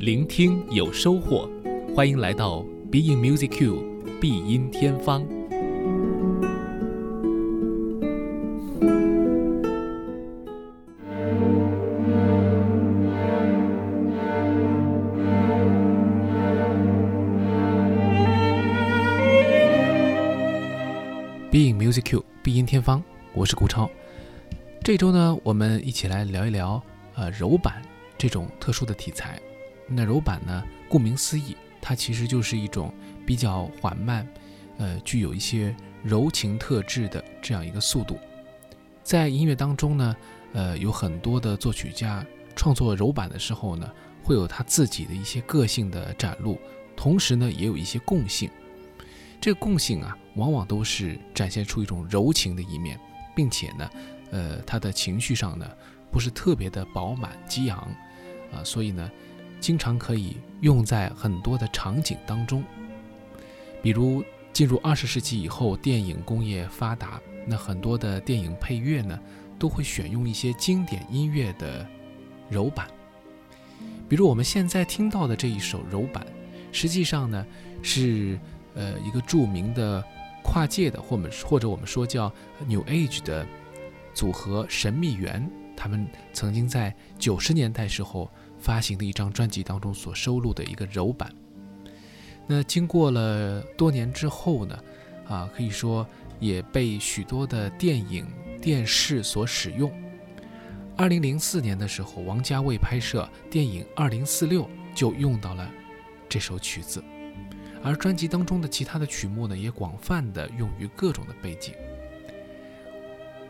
[0.00, 1.50] 聆听有收获，
[1.92, 3.82] 欢迎来到 Being Music Q
[4.20, 5.26] 必音天方。
[21.50, 23.02] Being Music Q 必音天方，
[23.34, 23.90] 我是顾超。
[24.84, 26.80] 这周呢，我们一起来聊一聊
[27.16, 27.82] 呃柔板
[28.16, 29.40] 这种特殊的题材。
[29.88, 32.92] 那柔板呢，顾名思义，它其实就是一种
[33.26, 34.26] 比较缓慢，
[34.78, 38.18] 呃，具有一些柔情特质的这样一个速度。
[39.02, 40.16] 在音乐当中呢，
[40.52, 42.24] 呃，有很多的作曲家
[42.54, 43.90] 创作柔板的时候呢，
[44.22, 46.58] 会有他自己的一些个性的展露，
[46.94, 48.50] 同时呢，也有一些共性。
[49.40, 52.98] 这个共性啊，往往都是展现出一种柔情的一面，
[53.34, 53.90] 并且呢，
[54.32, 55.66] 呃，他的情绪上呢，
[56.10, 57.78] 不是特别的饱满激昂，
[58.52, 59.10] 啊，所以呢，
[59.60, 62.62] 经常可以用在很多的场景当中。
[63.82, 69.18] 比如进入二十世纪以后，电影工业发达，那很多的电影配乐呢，
[69.58, 71.86] 都会选用一些经典音乐的
[72.48, 72.86] 柔板。
[74.08, 76.26] 比如我们现在听到的这一首柔板，
[76.72, 77.46] 实际上呢，
[77.82, 78.38] 是。
[78.74, 80.04] 呃，一个著名的
[80.44, 82.32] 跨界的，或者或者我们说叫
[82.64, 83.44] New Age 的
[84.14, 91.32] 组合神秘园，他们曾经在九十年代时候发行的一张专辑当中所收录的一个柔版。
[92.46, 94.78] 那经过了多年之后呢，
[95.26, 96.06] 啊，可以说
[96.40, 98.26] 也被许多的电影、
[98.60, 99.92] 电视所使用。
[100.96, 105.70] 二零零四年的时候，王家卫拍摄电影《二零四六》就用到了
[106.28, 107.02] 这首曲子。
[107.84, 111.74] 而专辑当中的其他的曲目呢，也广泛的用于各种的背景。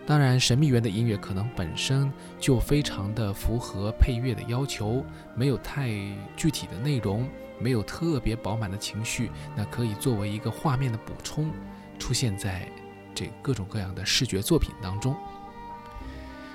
[0.09, 5.91] 当然，神秘园的音乐可能本身就非常的符合配乐的要求，没有太
[6.34, 7.28] 具体的内容，
[7.59, 11.50] 没有特别饱满的情绪，那可以作为一个画面的补充，
[11.98, 12.67] 出现在
[13.15, 15.15] 这各种各样的视觉作品当中。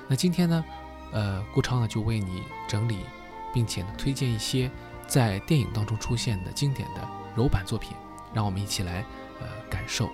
[0.08, 0.64] 那今天呢，
[1.12, 3.04] 呃，顾超呢就为你整理，
[3.52, 4.68] 并且呢推荐一些
[5.06, 7.08] 在电影当中出现的经典的。
[7.36, 7.92] 柔板作品，
[8.32, 9.04] 让我们一起来，
[9.40, 10.10] 呃，感受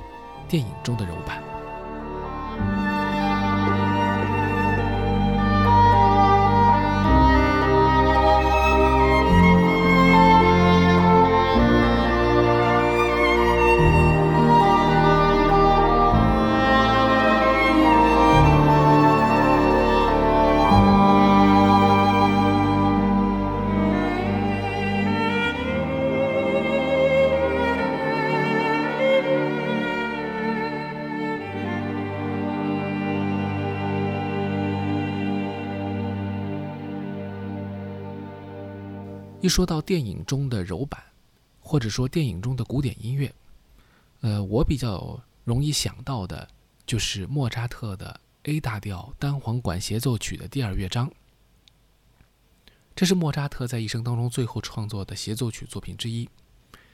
[0.46, 2.89] 电影中的柔板。
[39.50, 41.02] 说到电影中的柔板，
[41.60, 43.34] 或者说电影中的古典音乐，
[44.20, 46.48] 呃，我比较容易想到的
[46.86, 51.12] 就是莫扎特的 A 大调单簧管协奏曲的第二乐章。
[52.94, 56.28] 这是莫扎特在一生当中最后创作的协奏曲作品之一。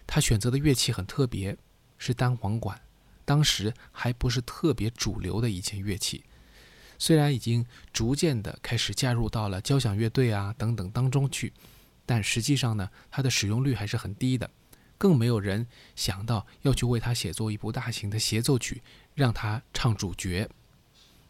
[0.07, 1.57] 他选择的乐器很特别，
[1.99, 2.81] 是单簧管，
[3.25, 6.23] 当时还不是特别主流的一件乐器，
[6.97, 11.53] 虽然已经逐渐的开始加入到了交响乐队啊等等当中去。
[12.07, 14.49] 但实际上呢，它的使用率还是很低的，
[14.97, 18.81] 更没有人想到要去为他写作一部大型的协奏曲，
[19.15, 20.49] 让他唱主角。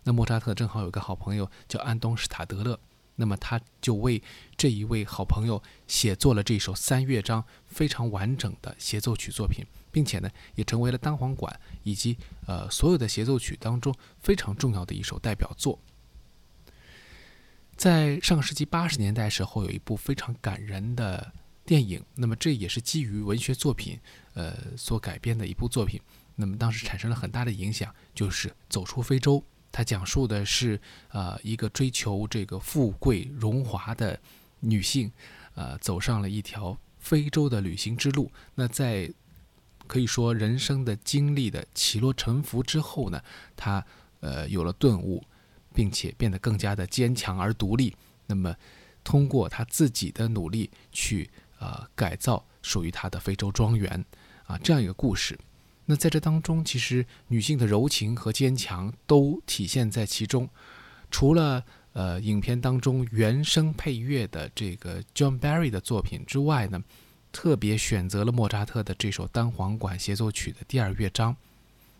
[0.05, 2.79] 那莫扎特正好有个好朋友叫安东·施塔德勒，
[3.17, 4.23] 那么他就为
[4.57, 12.17] 这一位好朋友写作了这首三乐章非常完整的协奏曲作品，并且呢，也成为了单簧管以及
[12.47, 15.79] 呃所有的协奏曲当中非常重要的一首代表作。
[17.77, 21.33] 在上世纪八十年代时候，有一部非常感人的
[21.65, 23.99] 电影，那么这也是基于文学作品，
[24.35, 26.01] 呃所改编的一部作品。
[26.37, 29.39] 那么当时产生了很大的影响，就是《走出非洲》。
[29.71, 34.19] 它讲述的是，呃，一个追求这个富贵荣华的
[34.61, 35.13] 女性，
[35.55, 38.33] 呃，走上了一条非洲的旅行之路。
[38.55, 39.13] 那在
[39.87, 43.23] 可以说人生的经历的起落沉浮之后呢，
[43.55, 43.85] 她
[44.21, 45.23] 呃有了顿悟。
[45.77, 47.95] 并且变得更加的坚强而独立。
[48.27, 48.57] 那么，
[49.05, 54.03] 通过他自己的努力去呃改造属于他的非洲庄园
[54.47, 55.39] 啊，这样一个故事。
[55.85, 60.49] 那在这当中，其实女性的柔情和坚强都体现在其中。
[61.11, 61.63] 除了
[61.93, 66.83] 呃影片当中原声配乐的这个 John Barry 的作品之外呢，
[67.31, 71.37] 特别选择了莫扎特的这首单簧管协奏曲的第二乐章。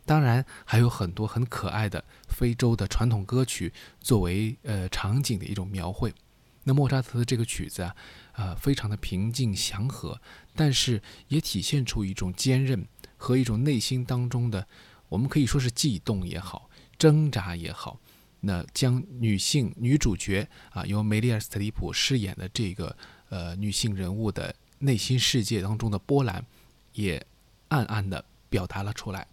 [0.07, 6.15] 当然还有很多很可爱的非洲的传统歌曲作为呃场景的一种描绘。
[6.63, 7.95] 那莫扎特的这个曲子啊，
[8.33, 10.21] 呃，非常的平静祥和，
[10.55, 12.87] 但是也体现出一种坚韧
[13.17, 14.67] 和一种内心当中的，
[15.09, 16.69] 我们可以说是悸动也好，
[16.99, 18.01] 挣扎也好。
[18.41, 22.97] 那将女性女主角啊，由梅丽尔·斯特里普饰演的这个
[23.29, 26.45] 呃女性人物的内心世界当中的波澜，
[26.95, 27.25] 也
[27.69, 29.27] 暗暗的表达了出来。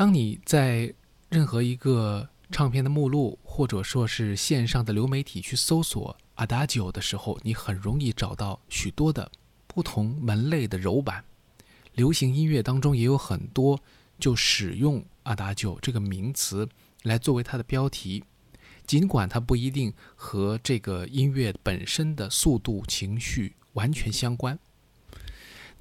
[0.00, 0.94] 当你在
[1.28, 9.30] 任何一个唱片的目录，或者说是线上的流媒体去搜索 Adagio 的时候，你很容易找到许多的
[9.66, 11.22] 不同门类的柔版。
[11.92, 13.78] 流行音乐当中也有很多
[14.18, 16.66] 就使用 Adagio 这个名词
[17.02, 18.24] 来作为它的标题，
[18.86, 24.58] 尽管它不一定和这个音乐本身的速度、情绪完全相关。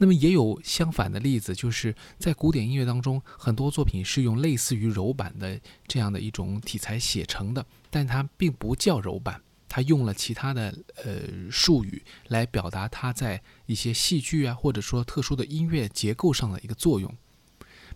[0.02, 17.14] 那么也有相反的例子，就是在古典音乐当中，很多作品是用类似于柔板的这样的一种题材写成的，但它并不叫柔板，它用了其他的呃术语来表达它在一些戏剧啊，或者说特殊的音乐结构上的一个作用。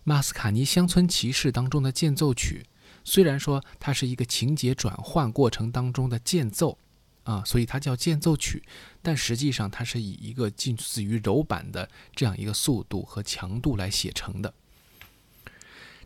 [0.04, 2.66] 马斯卡尼乡村骑士当中的间奏曲，
[3.02, 6.76] 虽然说它是一个情节转换过程当中的间奏。
[7.24, 8.62] 啊，所以它叫间奏曲，
[9.04, 14.54] 但实际上它是以一个近似于柔板的这样一个速度和强度来写成的。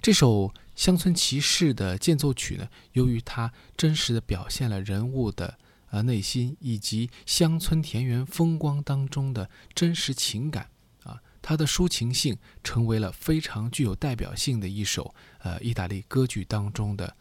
[0.02, 5.59] 这首《乡村骑士》的间奏曲呢，由于它真实的表现了人物的
[5.90, 10.71] 呃内心以及乡村田园风光当中的真实情感
[11.05, 17.17] 啊，它的抒情性成为了非常具有代表性的一首呃意大利歌剧当中的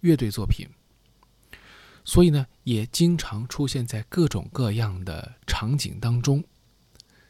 [0.00, 0.66] 乐队作品。
[2.08, 6.42] 所以呢，也经常出现在各种各样的场景当中，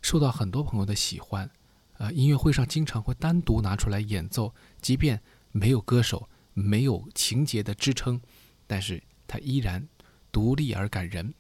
[0.01, 1.51] 受到很多朋友的喜欢。
[1.95, 5.21] 呃，音乐会上经常会单独拿出来演奏，即便
[5.51, 8.21] 没有歌手、没有情节的支撑，
[8.69, 9.89] 但是它依然
[10.31, 11.35] 独立而感人。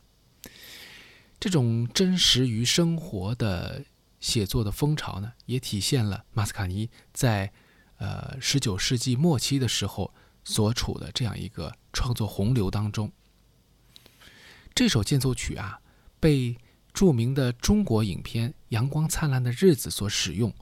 [1.38, 3.84] 这种真实于生活的
[4.18, 7.52] 写作的风潮呢，也体现了马斯卡尼在
[7.98, 13.12] 呃十九世纪末期的时候所处的这样一个创作洪流当中。
[14.78, 15.80] 这首间奏曲啊，
[16.20, 16.56] 被
[16.92, 20.54] 著名的中国影片《阳光灿烂的日子》所使用，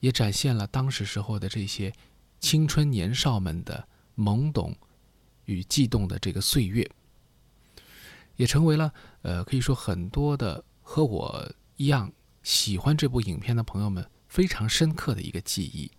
[0.00, 1.90] 也展现了当时时候的这些
[2.38, 4.76] 青春年少们的懵懂
[5.46, 6.86] 与悸动的这个岁月，
[8.36, 15.90] 也成为了呃，可以说很多的和我一样喜欢这部影片的朋友们非常深刻的一个记忆。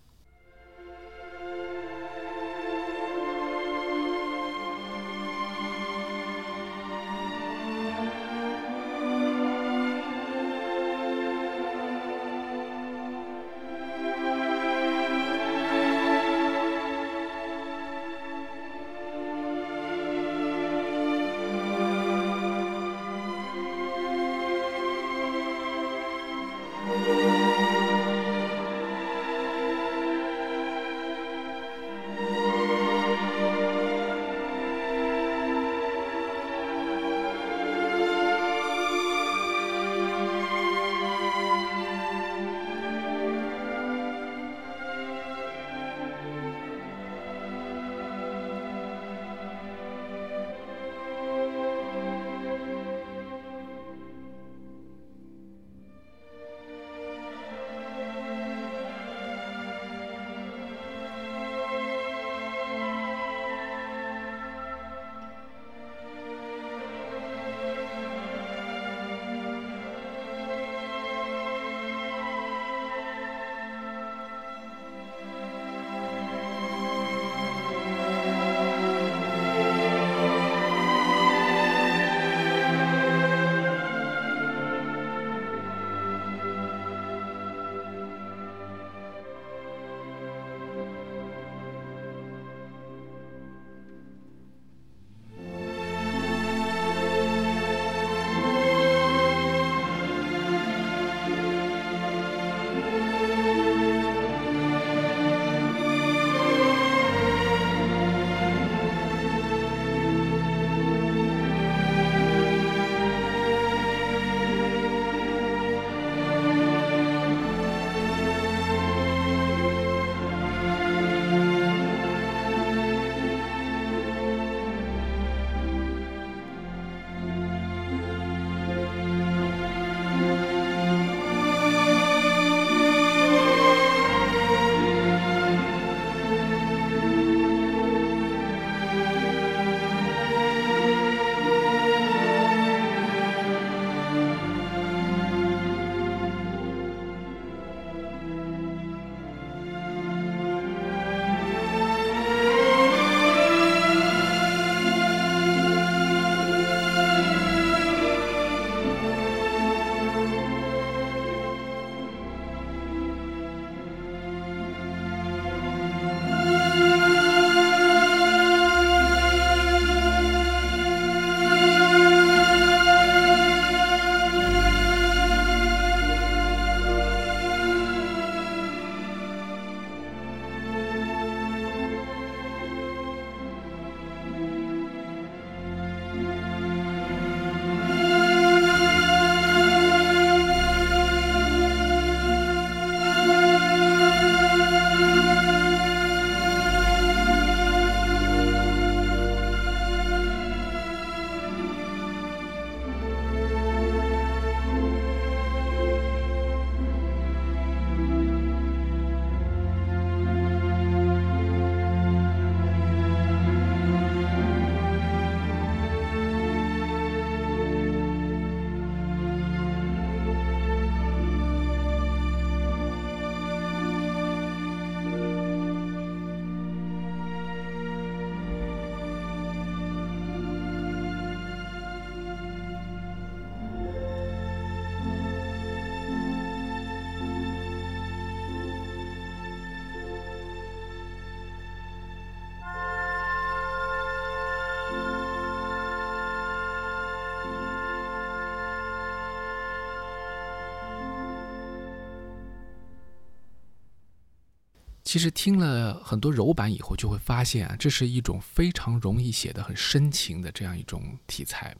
[255.08, 261.74] 其实听了很多柔版以后，就会发现啊，这是一种非常容易写的很深情的这样一种题材。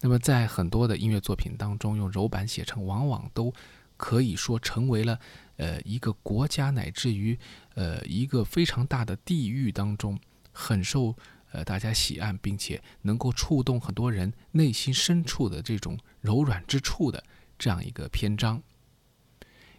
[0.00, 3.52] 那么在很多的音乐作品当中，用柔版写成，往往都
[3.98, 5.20] 可以说成为了
[5.58, 7.38] 呃一个国家乃至于
[7.74, 10.18] 呃一个非常大的地域当中
[10.52, 11.14] 很受
[11.52, 17.22] 呃大家喜爱，并且能够触动很多人内心深处的这种柔软之处的
[17.58, 18.62] 这样一个篇章。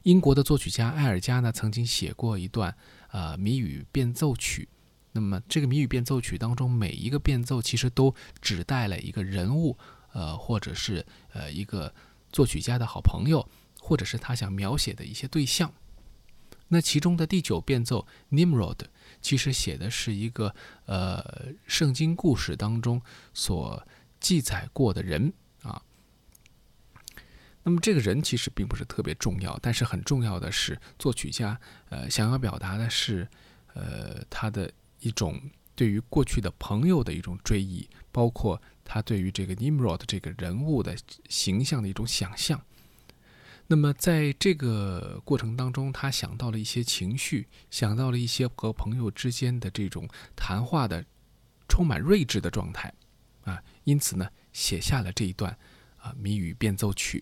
[0.07, 2.73] 英国的作曲家埃尔加呢，曾经写过一段
[3.11, 4.69] 呃谜语变奏曲。
[5.11, 9.77] 那么这个谜语变奏曲当中，每一个变奏其实都指代了一个人物，
[10.13, 11.93] 呃，或者是呃一个
[12.31, 13.45] 作曲家的好朋友，
[13.81, 15.73] 或者是他想描写的一些对象。
[16.69, 18.79] 那其中的第九变奏 Nimrod，
[19.21, 23.01] 其实写的是一个呃圣经故事当中
[23.33, 23.85] 所
[24.21, 25.33] 记载过的人。
[27.67, 33.27] 那么这个人其实并不是特别重要，但是很重要的是作曲家，呃，想要表达的是，
[33.73, 35.37] 呃，他的一种
[35.75, 40.95] 对于过去的朋友的一种追忆，包括他对于这个 Nimrod 这个人物的
[41.27, 42.61] 形象的一种想象。
[43.67, 51.03] 那么在这个过程当中，他想到了一些情绪，想到了一些和朋友之间的这种谈话的
[51.67, 52.93] 充满睿智的状态，
[53.43, 55.51] 啊，因此呢，写下了这一段
[55.97, 57.21] 啊谜语变奏曲。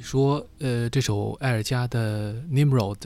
[0.00, 2.96] 说，呃，这首埃尔加的《Nimrod》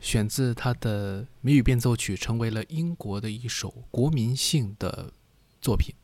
[0.00, 5.12] 选自他的谜语变奏曲，成为了英国的一首国民性的
[5.60, 5.94] 作品。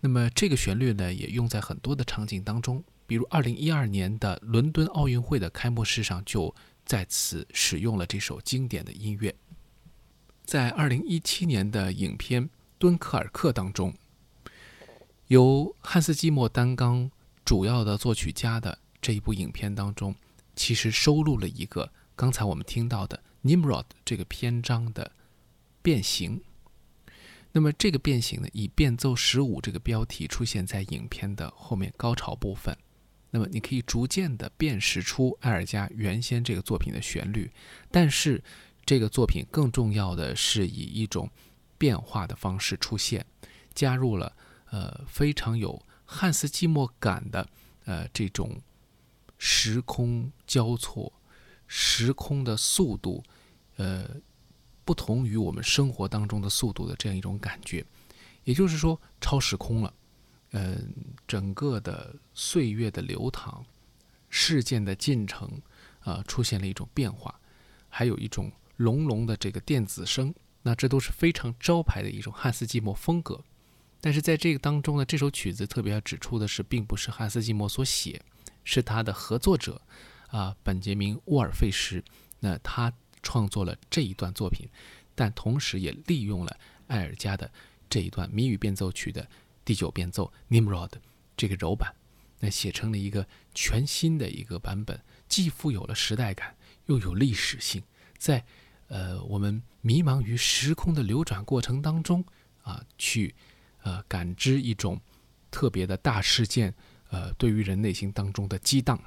[0.00, 9.34] 那么，这个旋律呢，也用在很多的场景当中，比如2012年的伦敦奥运会的开幕式上，就在此使用了这首经典的音乐。
[10.44, 12.44] 在2017年的影片
[12.78, 13.94] 《敦刻尔克》当中，
[15.28, 17.10] 由汉斯季默担纲
[17.44, 18.78] 主要的作曲家的。
[19.04, 20.14] 这一部影片当中，
[20.56, 25.12] 其实收录了一个刚才我们听到的《Nimrod》这个篇章的
[25.82, 26.40] 变形。
[27.52, 32.74] 那么这个变形呢，以变奏十五这个标题出现在影片的后面高潮部分。
[33.30, 37.50] 那么你可以逐渐的辨识出埃尔加原先这个作品的旋律，
[37.90, 38.42] 但是
[38.86, 41.30] 这个作品更重要的是以一种
[41.76, 43.26] 变化的方式出现，
[43.74, 44.34] 加入了
[44.70, 47.46] 呃非常有汉斯季默感的
[47.84, 48.58] 呃这种。
[49.38, 51.12] 时空交错，
[51.66, 53.22] 时空的速度，
[53.76, 54.08] 呃，
[54.84, 57.84] 不同于我们生活当中的速度的这样一种感觉，
[58.44, 59.92] 也就是说超时空了。
[60.52, 60.94] 嗯，
[61.26, 63.64] 整个的岁月的流淌，
[64.30, 65.60] 事件的进程，
[66.00, 67.40] 啊，出现了一种变化，
[67.88, 73.42] 还有一种隆隆的这个电子声，那这都是非常招牌的一种汉斯季默风格。
[74.00, 78.22] 但是在这个当中呢，这首曲子特别要指出的是，并不是汉斯季默所写。
[78.64, 79.80] 是他的合作者，
[80.28, 82.02] 啊，本杰明·沃尔费什。
[82.40, 84.68] 那他创作了这一段作品，
[85.14, 86.56] 但同时也利用了
[86.88, 87.50] 艾尔加的
[87.88, 89.26] 这一段谜语变奏曲的
[89.64, 90.90] 第九变奏 Nimrod
[91.36, 91.94] 这个柔版，
[92.40, 96.54] 那写成了一个全新的一个版本，既富有了时代感，
[96.86, 97.82] 又有历史性。
[98.18, 98.44] 在
[98.88, 102.22] 呃，我们迷茫于时空的流转过程当中
[102.62, 103.34] 啊，去
[103.82, 105.00] 呃感知一种
[105.50, 106.74] 特别的大事件。
[107.14, 109.00] 呃，对于人内心当中的激荡。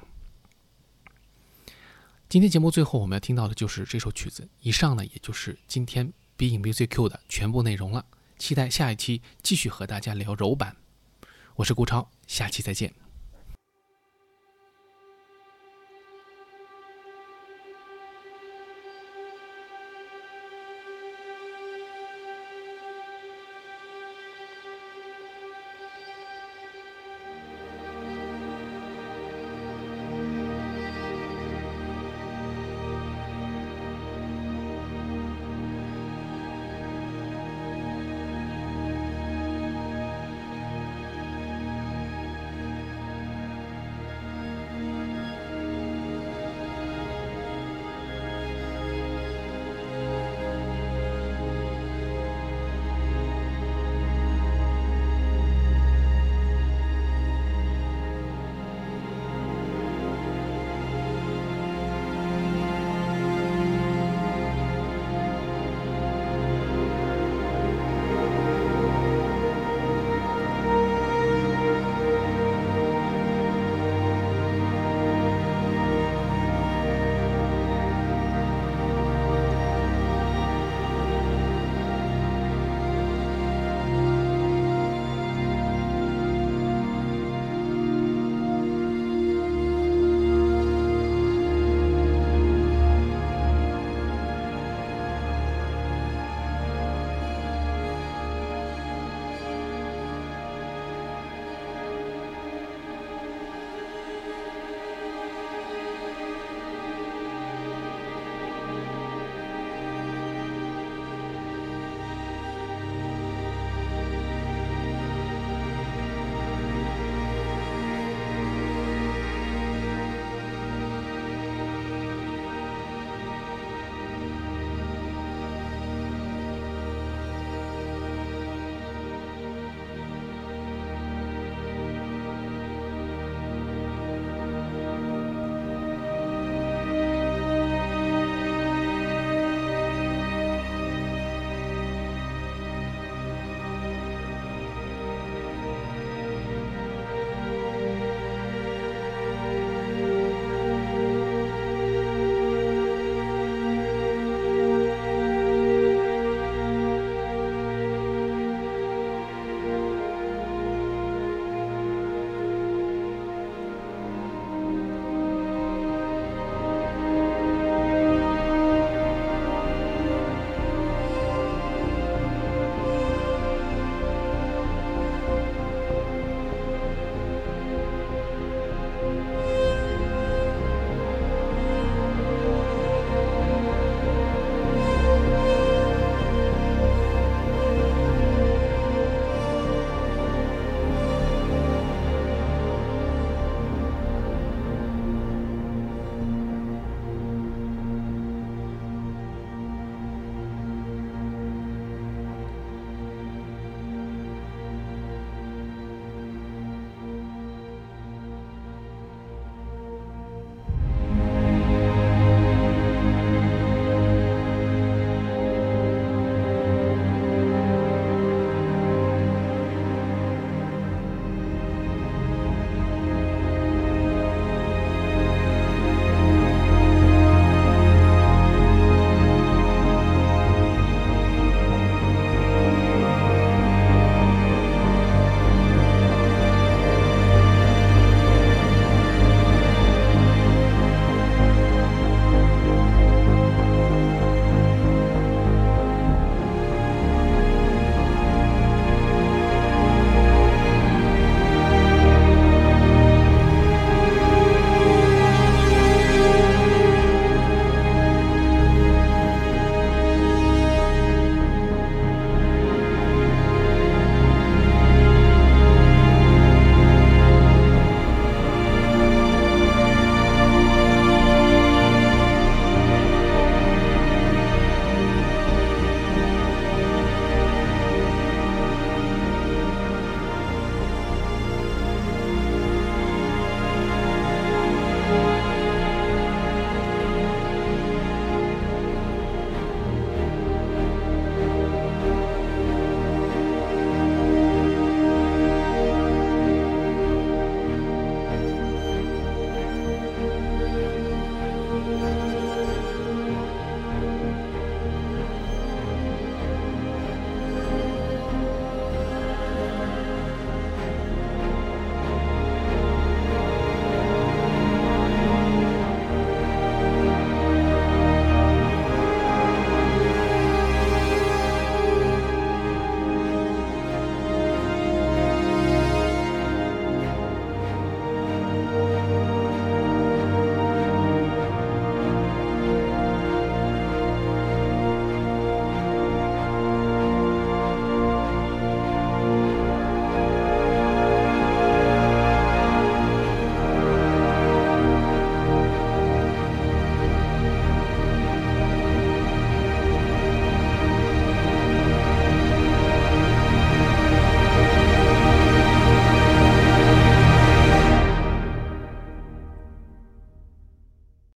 [2.26, 4.48] 今天节目最后我们要听到的就是这首曲子。
[4.62, 8.06] 以上呢，也就是今天 Being Music Q 的全部内容了。
[8.38, 10.74] 期待下一期继续和大家聊柔版。
[11.56, 13.07] 我是顾超，下期再见。